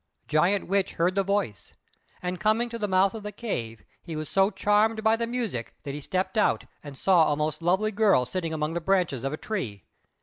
[0.27, 1.75] Giant Witch heard the voice,
[2.23, 5.75] and coming to the mouth of the cave, he was so charmed by the music
[5.83, 9.31] that he stepped out and saw a most lovely girl sitting among the branches of
[9.31, 9.83] a tree.